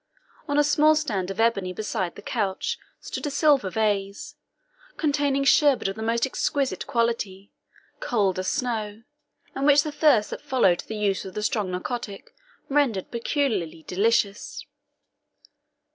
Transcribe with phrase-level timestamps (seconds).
[0.47, 4.35] On a small stand of ebony beside the couch stood a silver vase,
[4.97, 7.51] containing sherbet of the most exquisite quality,
[7.99, 9.03] cold as snow,
[9.53, 12.33] and which the thirst that followed the use of the strong narcotic
[12.67, 14.65] rendered peculiarly delicious.